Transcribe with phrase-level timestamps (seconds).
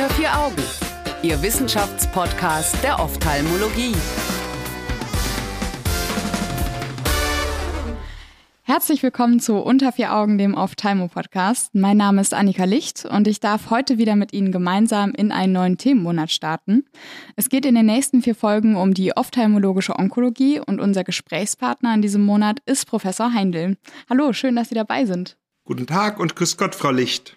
[0.00, 0.62] Unter vier Augen,
[1.22, 3.94] Ihr Wissenschaftspodcast der Ophthalmologie.
[8.62, 11.74] Herzlich willkommen zu Unter vier Augen, dem Ophthalmo-Podcast.
[11.74, 15.52] Mein Name ist Annika Licht und ich darf heute wieder mit Ihnen gemeinsam in einen
[15.52, 16.86] neuen Themenmonat starten.
[17.36, 22.00] Es geht in den nächsten vier Folgen um die ophthalmologische Onkologie und unser Gesprächspartner in
[22.00, 23.76] diesem Monat ist Professor Heindl.
[24.08, 25.36] Hallo, schön, dass Sie dabei sind.
[25.64, 27.36] Guten Tag und grüß Gott, Frau Licht.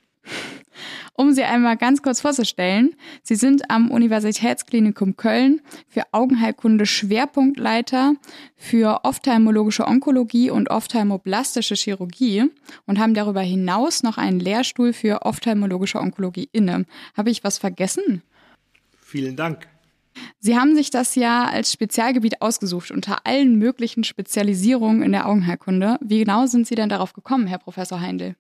[1.16, 8.16] Um Sie einmal ganz kurz vorzustellen, Sie sind am Universitätsklinikum Köln für Augenheilkunde Schwerpunktleiter
[8.56, 12.46] für ophthalmologische Onkologie und ophthalmoblastische Chirurgie
[12.88, 16.86] und haben darüber hinaus noch einen Lehrstuhl für ophthalmologische Onkologie inne.
[17.16, 18.24] Habe ich was vergessen?
[19.00, 19.68] Vielen Dank.
[20.40, 25.98] Sie haben sich das ja als Spezialgebiet ausgesucht unter allen möglichen Spezialisierungen in der Augenheilkunde.
[26.02, 28.36] Wie genau sind Sie denn darauf gekommen, Herr Professor Heindl?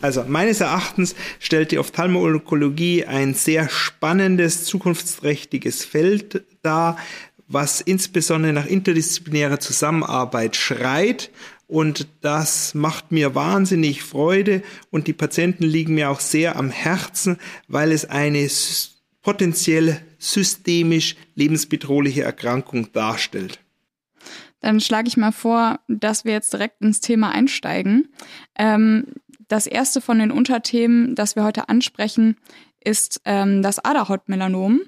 [0.00, 6.98] Also meines Erachtens stellt die Ophthalmologie ein sehr spannendes, zukunftsträchtiges Feld dar,
[7.48, 11.30] was insbesondere nach interdisziplinärer Zusammenarbeit schreit.
[11.68, 17.38] Und das macht mir wahnsinnig Freude und die Patienten liegen mir auch sehr am Herzen,
[17.66, 18.48] weil es eine
[19.22, 23.58] potenziell systemisch lebensbedrohliche Erkrankung darstellt.
[24.60, 28.08] Dann schlage ich mal vor, dass wir jetzt direkt ins Thema einsteigen.
[28.56, 29.06] Ähm,
[29.48, 32.36] das erste von den Unterthemen, das wir heute ansprechen,
[32.82, 34.80] ist ähm, das Aderhautmelanom.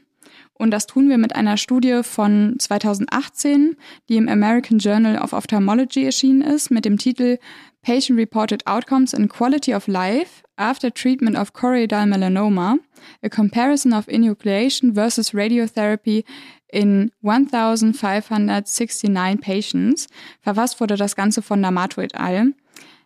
[0.55, 3.77] Und das tun wir mit einer Studie von 2018,
[4.09, 7.39] die im American Journal of Ophthalmology erschienen ist, mit dem Titel
[7.83, 12.79] Patient Reported Outcomes and Quality of Life After Treatment of Choroidal Melanoma,
[13.23, 16.25] a Comparison of Enucleation versus Radiotherapy
[16.73, 20.09] in 1569 Patients.
[20.41, 22.53] Verfasst wurde das Ganze von Namato et al.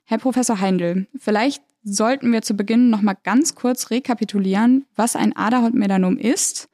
[0.04, 5.34] Herr Professor Heindl, vielleicht sollten wir zu Beginn noch mal ganz kurz rekapitulieren, was ein
[5.34, 6.68] Aderhautmelanom ist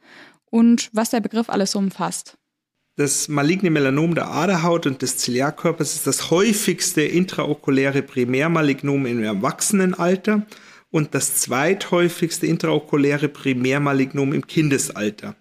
[0.50, 2.36] und was der Begriff alles umfasst.
[2.96, 10.46] Das maligne Melanom der Aderhaut und des Ziliarkörpers ist das häufigste intraokuläre Primärmalignom im Erwachsenenalter
[10.90, 15.36] und das zweithäufigste intraokuläre Primärmalignom im Kindesalter.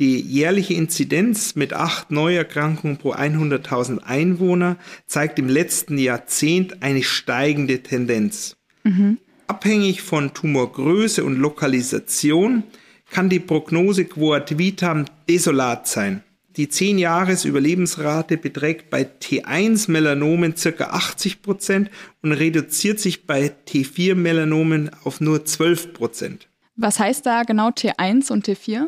[0.00, 7.82] Die jährliche Inzidenz mit acht Neuerkrankungen pro 100.000 Einwohner zeigt im letzten Jahrzehnt eine steigende
[7.82, 8.56] Tendenz.
[8.82, 9.18] Mhm.
[9.46, 12.62] Abhängig von Tumorgröße und Lokalisation
[13.10, 16.22] kann die Prognose quoad vitam desolat sein.
[16.56, 20.84] Die 10-Jahres-Überlebensrate beträgt bei T1-Melanomen ca.
[20.84, 21.90] 80 Prozent
[22.22, 26.48] und reduziert sich bei T4-Melanomen auf nur 12 Prozent.
[26.76, 28.86] Was heißt da genau T1 und T4?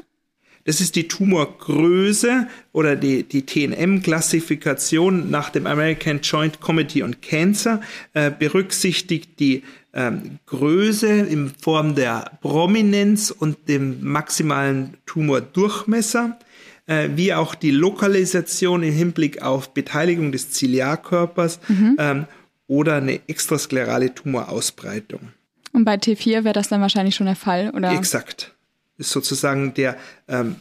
[0.65, 7.81] Das ist die Tumorgröße oder die, die TNM-Klassifikation nach dem American Joint Committee on Cancer,
[8.15, 16.39] äh, berücksichtigt die ähm, Größe in Form der Prominenz und dem maximalen Tumordurchmesser,
[16.87, 21.97] äh, wie auch die Lokalisation im Hinblick auf Beteiligung des Ziliarkörpers mhm.
[21.99, 22.27] ähm,
[22.69, 25.33] oder eine extrasklerale Tumorausbreitung.
[25.73, 27.93] Und bei T4 wäre das dann wahrscheinlich schon der Fall, oder?
[27.93, 28.55] Exakt
[29.02, 29.96] ist sozusagen der
[30.28, 30.56] ähm,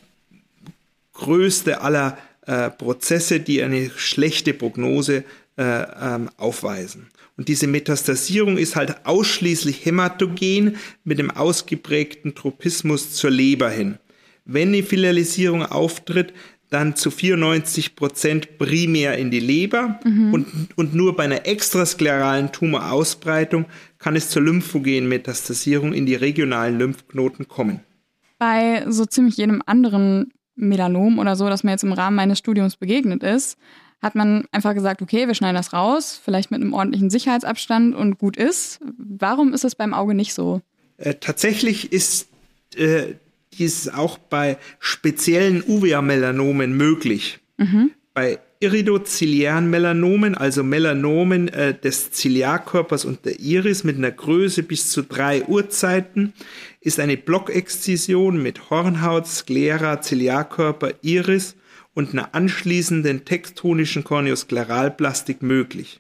[1.14, 5.24] größte aller äh, Prozesse, die eine schlechte Prognose
[5.58, 7.08] äh, ähm, aufweisen.
[7.38, 13.98] Und diese Metastasierung ist halt ausschließlich hämatogen mit dem ausgeprägten Tropismus zur Leber hin.
[14.46, 16.34] Wenn eine Filialisierung auftritt,
[16.72, 20.34] dann zu 94 Prozent primär in die Leber mhm.
[20.34, 23.66] und, und nur bei einer extraskleralen Tumorausbreitung
[24.00, 27.82] kann es zur Lymphogenmetastasierung in die regionalen Lymphknoten kommen
[28.42, 32.76] bei so ziemlich jedem anderen Melanom oder so, das mir jetzt im Rahmen meines Studiums
[32.76, 33.56] begegnet ist,
[34.02, 38.18] hat man einfach gesagt, okay, wir schneiden das raus, vielleicht mit einem ordentlichen Sicherheitsabstand und
[38.18, 38.80] gut ist.
[38.98, 40.60] Warum ist es beim Auge nicht so?
[40.98, 42.30] Äh, tatsächlich ist
[42.76, 43.14] äh,
[43.54, 47.42] dies auch bei speziellen Uvea-Melanomen möglich.
[47.58, 47.92] Mhm.
[48.16, 54.92] Bei iridoziliären Melanomen, also Melanomen äh, des Ziliarkörpers und der Iris mit einer Größe bis
[54.92, 56.34] zu drei Uhrzeiten,
[56.80, 61.56] ist eine Blockexzision mit Hornhaut, Sklera, Ziliarkörper, Iris
[61.96, 66.00] und einer anschließenden tektonischen Korneoskleralplastik möglich.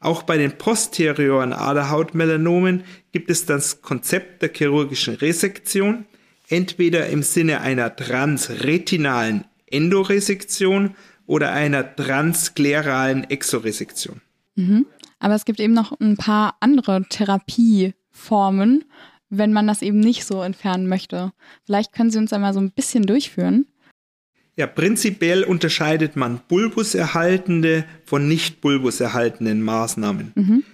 [0.00, 6.06] Auch bei den posterioren Aderhautmelanomen gibt es das Konzept der chirurgischen Resektion,
[6.48, 10.96] entweder im Sinne einer transretinalen Endoresektion
[11.26, 14.20] oder einer transkleralen Exoresektion.
[14.56, 14.86] Mhm.
[15.18, 18.84] Aber es gibt eben noch ein paar andere Therapieformen,
[19.30, 21.32] wenn man das eben nicht so entfernen möchte.
[21.64, 23.66] Vielleicht können Sie uns einmal so ein bisschen durchführen.
[24.56, 30.32] Ja, prinzipiell unterscheidet man bulbuserhaltende von nicht bulbuserhaltenden Maßnahmen.
[30.34, 30.64] Mhm.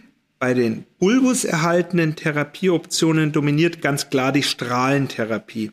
[0.40, 5.72] Bei den bulbuserhaltenden Therapieoptionen dominiert ganz klar die Strahlentherapie.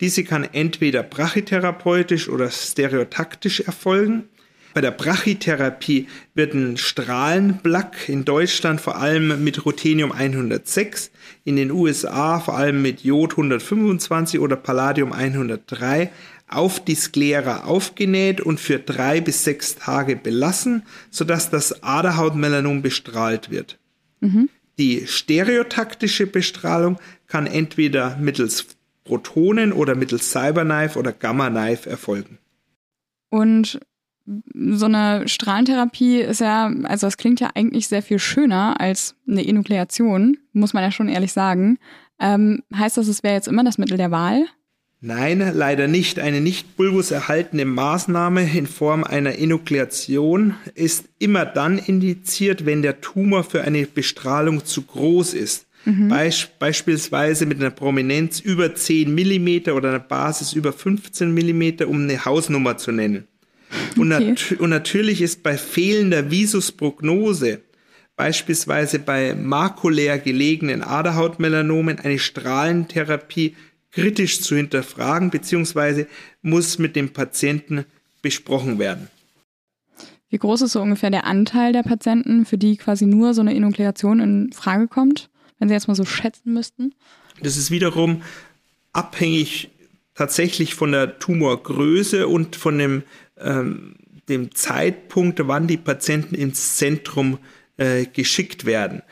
[0.00, 4.24] Diese kann entweder brachytherapeutisch oder stereotaktisch erfolgen.
[4.72, 11.10] Bei der Brachytherapie wird ein Strahlenblack in Deutschland vor allem mit Ruthenium 106,
[11.44, 16.10] in den USA vor allem mit Jod 125 oder Palladium 103
[16.46, 23.50] auf die Sklera aufgenäht und für drei bis sechs Tage belassen, sodass das Aderhautmelanom bestrahlt
[23.50, 23.78] wird.
[24.20, 24.48] Mhm.
[24.78, 28.66] Die stereotaktische Bestrahlung kann entweder mittels
[29.10, 32.38] Protonen oder mittels Cyberknife oder Gamma Knife erfolgen.
[33.28, 33.80] Und
[34.54, 39.44] so eine Strahlentherapie ist ja, also das klingt ja eigentlich sehr viel schöner als eine
[39.44, 41.78] Enukleation, muss man ja schon ehrlich sagen.
[42.20, 44.44] Ähm, heißt das, es wäre jetzt immer das Mittel der Wahl?
[45.00, 46.20] Nein, leider nicht.
[46.20, 53.42] Eine nicht bulbuserhaltene Maßnahme in Form einer Enukleation ist immer dann indiziert, wenn der Tumor
[53.42, 55.66] für eine Bestrahlung zu groß ist.
[55.84, 56.08] Mhm.
[56.08, 62.02] Beisp beispielsweise mit einer Prominenz über 10 mm oder einer Basis über 15 mm, um
[62.02, 63.26] eine Hausnummer zu nennen.
[63.96, 64.30] Und, okay.
[64.30, 67.60] nat und natürlich ist bei fehlender Visusprognose,
[68.16, 73.54] beispielsweise bei makulär gelegenen Aderhautmelanomen, eine Strahlentherapie
[73.92, 76.06] kritisch zu hinterfragen, beziehungsweise
[76.42, 77.84] muss mit dem Patienten
[78.22, 79.08] besprochen werden.
[80.28, 83.54] Wie groß ist so ungefähr der Anteil der Patienten, für die quasi nur so eine
[83.54, 85.28] Enukleation in Frage kommt,
[85.60, 86.94] wenn Sie jetzt mal so schätzen müssten?
[87.40, 88.22] Das ist wiederum
[88.92, 89.70] abhängig
[90.14, 93.02] tatsächlich von der Tumorgröße und von dem,
[93.38, 93.94] ähm,
[94.28, 97.38] dem Zeitpunkt, wann die Patienten ins Zentrum
[97.76, 99.02] äh, geschickt werden.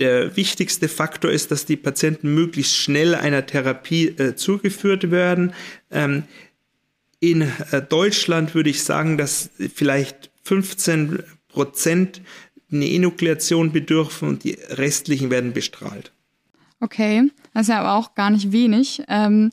[0.00, 5.52] Der wichtigste Faktor ist, dass die Patienten möglichst schnell einer Therapie äh, zugeführt werden.
[5.90, 6.22] Ähm,
[7.20, 12.22] in äh, Deutschland würde ich sagen, dass vielleicht 15 Prozent
[12.70, 16.12] eine Enukleation bedürfen und die restlichen werden bestrahlt.
[16.80, 19.02] Okay, das ist ja aber auch gar nicht wenig.
[19.08, 19.50] Ähm,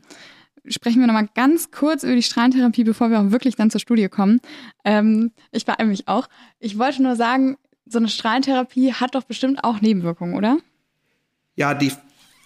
[0.68, 4.10] sprechen wir nochmal ganz kurz über die Strahlentherapie, bevor wir auch wirklich dann zur Studie
[4.10, 4.40] kommen.
[4.84, 6.28] Ähm, ich beeile mich auch.
[6.60, 10.58] Ich wollte nur sagen, so eine Strahlentherapie hat doch bestimmt auch Nebenwirkungen, oder?
[11.56, 11.92] Ja, die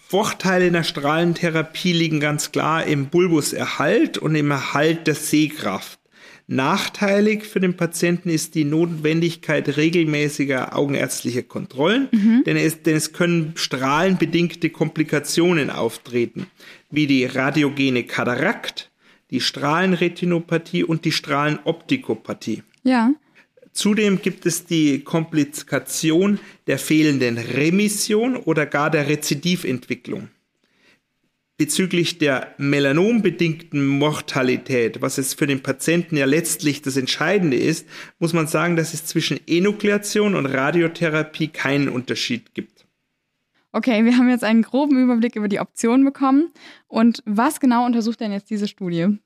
[0.07, 5.99] Vorteile in der Strahlentherapie liegen ganz klar im Bulbuserhalt und im Erhalt der Sehkraft.
[6.47, 12.43] Nachteilig für den Patienten ist die Notwendigkeit regelmäßiger augenärztlicher Kontrollen, mhm.
[12.45, 16.47] denn, es, denn es können strahlenbedingte Komplikationen auftreten,
[16.89, 18.89] wie die radiogene Katarakt,
[19.29, 22.63] die Strahlenretinopathie und die Strahlenoptikopathie.
[22.83, 23.13] Ja.
[23.71, 30.29] Zudem gibt es die Komplikation der fehlenden Remission oder gar der Rezidiventwicklung.
[31.59, 37.85] Bezüglich der melanombedingten Mortalität, was es für den Patienten ja letztlich das Entscheidende ist,
[38.17, 42.85] muss man sagen, dass es zwischen Enukleation und Radiotherapie keinen Unterschied gibt.
[43.73, 46.49] Okay, wir haben jetzt einen groben Überblick über die Optionen bekommen.
[46.87, 49.19] Und was genau untersucht denn jetzt diese Studie?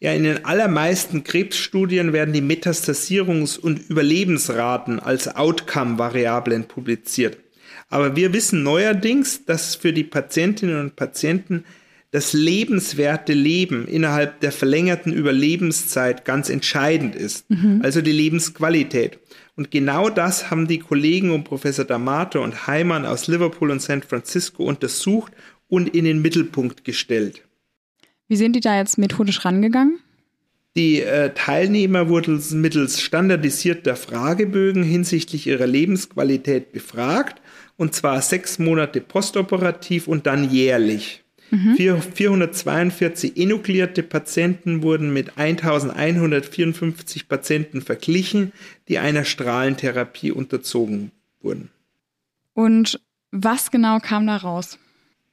[0.00, 7.38] Ja, in den allermeisten Krebsstudien werden die Metastasierungs- und Überlebensraten als Outcome-Variablen publiziert.
[7.90, 11.64] Aber wir wissen neuerdings, dass für die Patientinnen und Patienten
[12.12, 17.80] das lebenswerte Leben innerhalb der verlängerten Überlebenszeit ganz entscheidend ist, mhm.
[17.82, 19.18] also die Lebensqualität.
[19.56, 24.02] Und genau das haben die Kollegen um Professor D'Amato und Heimann aus Liverpool und San
[24.02, 25.32] Francisco untersucht
[25.68, 27.42] und in den Mittelpunkt gestellt.
[28.26, 29.98] Wie sind die da jetzt methodisch rangegangen?
[30.76, 37.40] Die äh, Teilnehmer wurden mittels standardisierter Fragebögen hinsichtlich ihrer Lebensqualität befragt,
[37.80, 41.24] und zwar sechs Monate postoperativ und dann jährlich.
[41.50, 41.76] Mhm.
[41.76, 48.52] 442 enuklierte Patienten wurden mit 1154 Patienten verglichen,
[48.88, 51.10] die einer Strahlentherapie unterzogen
[51.40, 51.70] wurden.
[52.52, 54.78] Und was genau kam da raus?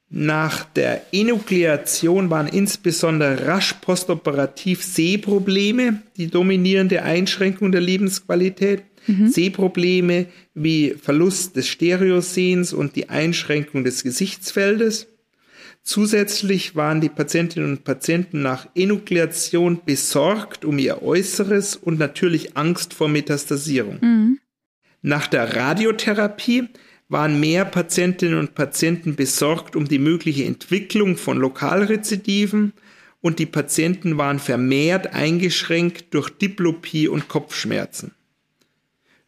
[0.09, 8.83] Nach der Enukleation waren insbesondere rasch postoperativ Sehprobleme die dominierende Einschränkung der Lebensqualität.
[9.07, 9.29] Mhm.
[9.29, 15.07] Sehprobleme wie Verlust des Stereosehens und die Einschränkung des Gesichtsfeldes.
[15.83, 22.93] Zusätzlich waren die Patientinnen und Patienten nach Enukleation besorgt um ihr Äußeres und natürlich Angst
[22.93, 23.99] vor Metastasierung.
[24.01, 24.39] Mhm.
[25.01, 26.67] Nach der Radiotherapie
[27.07, 32.73] waren mehr Patientinnen und Patienten besorgt um die mögliche Entwicklung von Lokalrezidiven
[33.21, 38.11] und die Patienten waren vermehrt eingeschränkt durch Diplopie und Kopfschmerzen.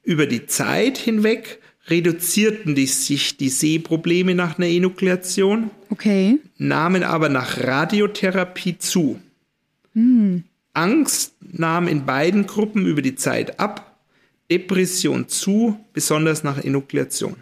[0.04, 6.40] Über die Zeit hinweg reduzierten die, sich die Sehprobleme nach einer Enukleation, okay.
[6.58, 9.20] nahmen aber nach Radiotherapie zu.
[9.94, 10.44] Hm.
[10.74, 13.98] Angst nahm in beiden Gruppen über die Zeit ab,
[14.52, 17.36] Depression zu, besonders nach Enukleation.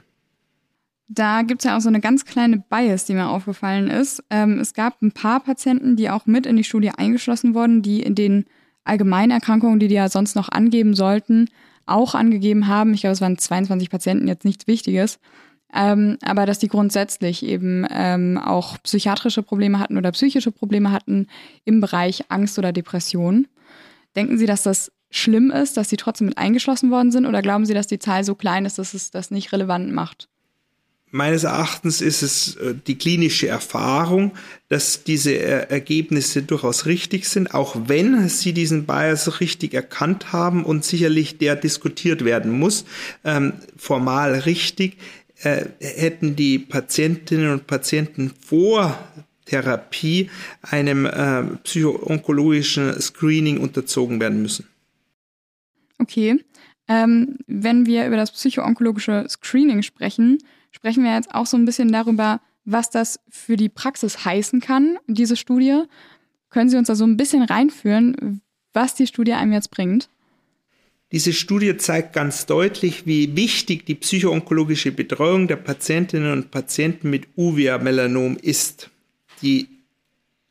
[1.10, 4.24] Da gibt es ja auch so eine ganz kleine Bias, die mir aufgefallen ist.
[4.30, 8.02] Ähm, es gab ein paar Patienten, die auch mit in die Studie eingeschlossen wurden, die
[8.02, 8.46] in den
[8.84, 11.50] Allgemeinerkrankungen, die die ja sonst noch angeben sollten,
[11.88, 12.94] auch angegeben haben.
[12.94, 15.20] Ich glaube, es waren 22 Patienten, jetzt nichts Wichtiges.
[15.74, 21.28] Ähm, aber dass die grundsätzlich eben ähm, auch psychiatrische Probleme hatten oder psychische Probleme hatten
[21.66, 23.48] im Bereich Angst oder Depression.
[24.16, 27.66] Denken Sie, dass das schlimm ist, dass sie trotzdem mit eingeschlossen worden sind oder glauben
[27.66, 30.30] Sie, dass die Zahl so klein ist, dass es das nicht relevant macht?
[31.10, 34.34] Meines Erachtens ist es äh, die klinische Erfahrung,
[34.68, 40.84] dass diese Ergebnisse durchaus richtig sind, auch wenn Sie diesen Bias richtig erkannt haben und
[40.84, 42.84] sicherlich der diskutiert werden muss,
[43.24, 44.98] ähm, formal richtig,
[45.44, 48.98] äh, hätten die Patientinnen und Patienten vor
[49.46, 50.30] Therapie
[50.62, 54.68] einem äh, psychoonkologischen Screening unterzogen werden müssen.
[56.00, 56.44] Okay.
[56.90, 60.40] Ähm, wenn wir über das psychoonkologische Screening sprechen,
[60.72, 64.98] sprechen wir jetzt auch so ein bisschen darüber, was das für die Praxis heißen kann,
[65.08, 65.84] diese Studie.
[66.50, 68.42] Können Sie uns da so ein bisschen reinführen,
[68.74, 70.10] was die Studie einem jetzt bringt?
[71.14, 77.28] Diese Studie zeigt ganz deutlich, wie wichtig die psychoonkologische Betreuung der Patientinnen und Patienten mit
[77.38, 78.90] Uvea-Melanom ist.
[79.42, 79.70] Die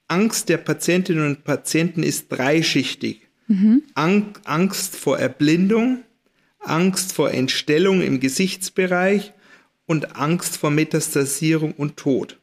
[0.09, 3.21] Angst der Patientinnen und Patienten ist dreischichtig.
[3.49, 3.83] Mhm.
[3.95, 6.05] Angst vor Erblindung,
[6.61, 9.35] Angst vor Entstellung im Gesichtsbereich
[9.87, 12.39] und Angst vor Metastasierung und Tod.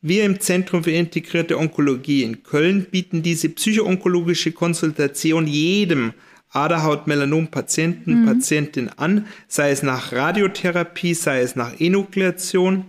[0.00, 6.12] Wir im Zentrum für integrierte Onkologie in Köln bieten diese psychoonkologische Konsultation jedem
[6.50, 8.26] Aderhaut-Melanom-Patienten, mhm.
[8.26, 12.84] Patientin an, sei es nach Radiotherapie, sei es nach Enukleation.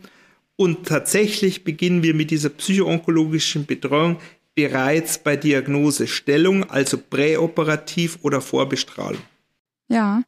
[0.55, 4.17] Und tatsächlich beginnen wir mit dieser psychoonkologischen Betreuung
[4.55, 9.21] bereits bei Diagnosestellung, also präoperativ oder Vorbestrahlung.
[9.88, 10.24] Ja,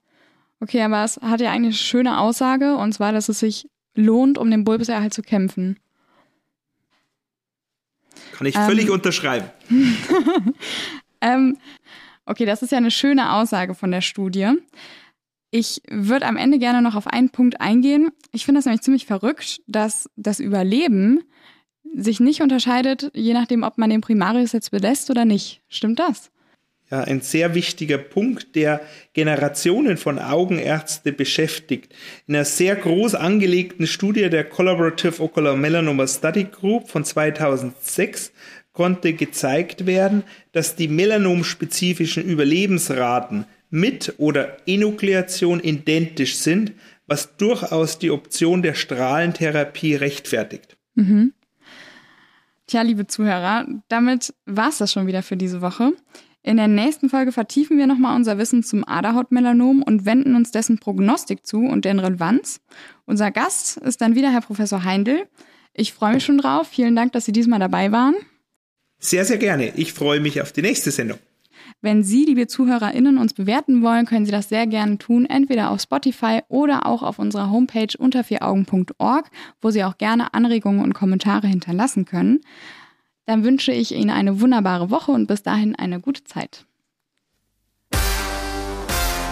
[0.60, 4.38] okay, aber es hat ja eigentlich eine schöne Aussage, und zwar, dass es sich lohnt,
[4.38, 5.80] um den Bulbuserhalt zu kämpfen.
[8.34, 9.50] Kann ich völlig ähm, unterschreiben.
[11.22, 11.58] ähm,
[12.26, 14.54] okay, das ist ja eine schöne Aussage von der Studie.
[15.52, 18.12] Ich würde am Ende gerne noch auf einen Punkt eingehen.
[18.32, 21.22] Ich finde das nämlich ziemlich verrückt, dass das Überleben
[21.96, 25.62] sich nicht unterscheidet, je nachdem, ob man den Primarius jetzt belässt oder nicht.
[25.68, 26.32] Stimmt das?
[26.92, 28.82] Ja, ein sehr wichtiger Punkt, der
[29.14, 31.94] Generationen von Augenärzte beschäftigt.
[32.26, 38.32] In einer sehr groß angelegten Studie der Collaborative Ocular Melanoma Study Group von 2006
[38.74, 46.74] konnte gezeigt werden, dass die melanomspezifischen Überlebensraten mit oder Enukleation identisch sind,
[47.06, 50.78] was durchaus die Option der Strahlentherapie rechtfertigt.
[50.96, 51.34] Mhm.
[52.68, 55.92] Tja, liebe Zuhörer, damit war es das schon wieder für diese Woche.
[56.50, 60.80] In der nächsten Folge vertiefen wir nochmal unser Wissen zum Aderhautmelanom und wenden uns dessen
[60.80, 62.60] Prognostik zu und deren Relevanz.
[63.06, 65.28] Unser Gast ist dann wieder Herr Professor Heindl.
[65.76, 66.68] Ich freue mich schon drauf.
[66.68, 68.16] Vielen Dank, dass Sie diesmal dabei waren.
[68.98, 69.74] Sehr, sehr gerne.
[69.76, 71.20] Ich freue mich auf die nächste Sendung.
[71.82, 75.82] Wenn Sie, liebe ZuhörerInnen, uns bewerten wollen, können Sie das sehr gerne tun, entweder auf
[75.82, 79.30] Spotify oder auch auf unserer Homepage unter vieraugen.org,
[79.62, 82.42] wo Sie auch gerne Anregungen und Kommentare hinterlassen können.
[83.30, 86.66] Dann wünsche ich Ihnen eine wunderbare Woche und bis dahin eine gute Zeit.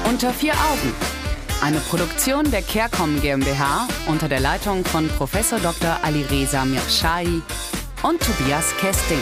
[0.08, 0.94] Unter vier Augen.
[1.64, 5.32] Eine Produktion der CareCom GmbH unter der Leitung von Prof.
[5.50, 5.98] Dr.
[6.04, 7.42] Alireza Mirshahi
[8.04, 9.18] und Tobias Kesting.